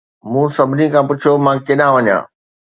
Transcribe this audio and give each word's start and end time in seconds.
مون 0.31 0.47
سڀني 0.55 0.85
کان 0.93 1.03
پڇيو، 1.09 1.31
"مان 1.45 1.55
ڪيڏانهن 1.65 1.93
وڃان؟" 2.05 2.21